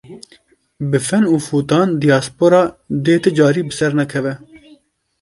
[0.89, 2.63] Bi fen û fûtan dîaspora
[3.05, 4.33] dê ti carî bi ser nekeve.